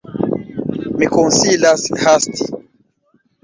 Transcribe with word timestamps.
Mi 0.97 1.11
konsilas 1.17 1.87
hasti. 2.07 2.51